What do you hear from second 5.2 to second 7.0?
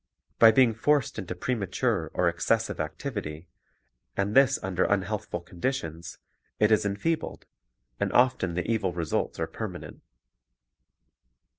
conditions, it is